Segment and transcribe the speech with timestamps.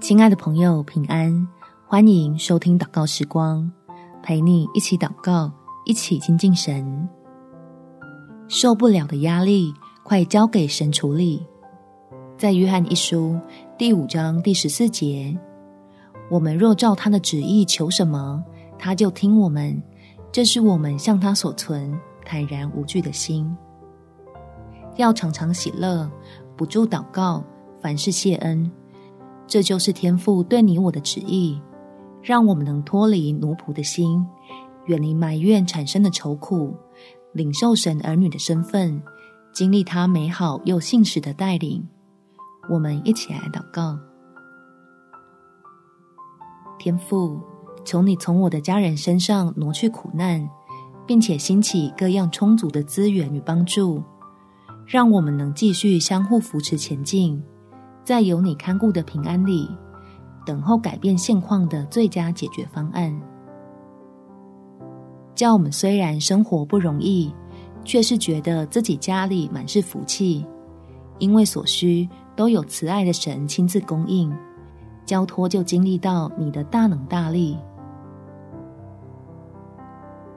[0.00, 1.46] 亲爱的朋友，平安！
[1.86, 3.70] 欢迎收听祷告时光，
[4.24, 5.52] 陪你一起祷告，
[5.84, 7.08] 一起亲近神。
[8.48, 9.72] 受不了的压力，
[10.02, 11.46] 快交给神处理。
[12.36, 13.38] 在约翰一书
[13.76, 15.38] 第五章第十四节，
[16.28, 18.42] 我们若照他的旨意求什么，
[18.78, 19.80] 他就听我们。
[20.32, 23.56] 这是我们向他所存坦然无惧的心。
[24.96, 26.10] 要常常喜乐，
[26.56, 27.44] 不住祷告，
[27.80, 28.68] 凡事谢恩。
[29.48, 31.58] 这就是天父对你我的旨意，
[32.22, 34.24] 让我们能脱离奴仆的心，
[34.84, 36.76] 远离埋怨产生的愁苦，
[37.32, 39.02] 领受神儿女的身份，
[39.50, 41.88] 经历他美好又信实的带领。
[42.70, 43.98] 我们一起来祷告：
[46.78, 47.40] 天父，
[47.86, 50.46] 求你从我的家人身上挪去苦难，
[51.06, 54.02] 并且兴起各样充足的资源与帮助，
[54.84, 57.42] 让我们能继续相互扶持前进。
[58.08, 59.68] 在有你看顾的平安里，
[60.46, 63.14] 等候改变现况的最佳解决方案。
[65.34, 67.30] 叫我们虽然生活不容易，
[67.84, 70.42] 却是觉得自己家里满是福气，
[71.18, 74.34] 因为所需都有慈爱的神亲自供应，
[75.04, 77.58] 交托就经历到你的大能大力。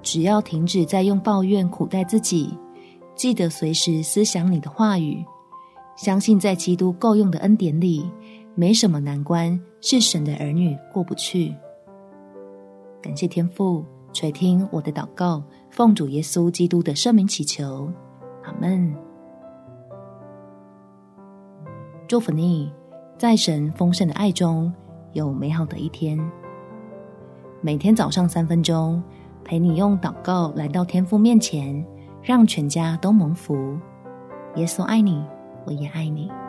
[0.00, 2.58] 只要停止再用抱怨苦待自己，
[3.14, 5.22] 记得随时思想你的话语。
[5.98, 8.08] 相信在基督够用的恩典里，
[8.54, 11.52] 没什么难关是神的儿女过不去。
[13.02, 17.92] 感谢天父垂听我的祷告，奉主耶稣基督的圣名祈求，
[18.44, 18.94] 阿门。
[22.06, 22.72] 祝福你，
[23.18, 24.72] 在神丰盛的爱中
[25.14, 26.16] 有美好的一天。
[27.60, 29.02] 每天早上三分钟，
[29.44, 31.84] 陪你用祷告来到天父面前，
[32.22, 33.76] 让全家都蒙福。
[34.54, 35.20] 耶稣爱你。
[35.68, 36.47] 我也爱你。